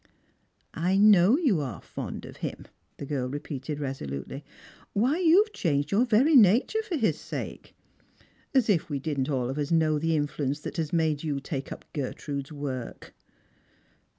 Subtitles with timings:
[0.45, 2.65] '* I know you are fond of him,"
[2.97, 4.43] the girl repeated resolutely."
[4.97, 7.75] Wliy, you've changed your very nature for his sake!
[8.51, 11.71] As if we didn't all of us know the influenoe that has made you take
[11.71, 13.13] up Gertrude's work